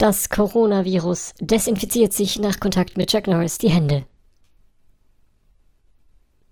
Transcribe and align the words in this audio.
Das 0.00 0.30
Coronavirus 0.30 1.34
desinfiziert 1.42 2.14
sich 2.14 2.38
nach 2.38 2.58
Kontakt 2.58 2.96
mit 2.96 3.10
Chuck 3.10 3.26
Norris 3.26 3.58
die 3.58 3.68
Hände. 3.68 4.06